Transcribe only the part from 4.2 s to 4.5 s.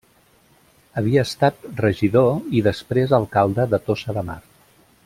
Mar.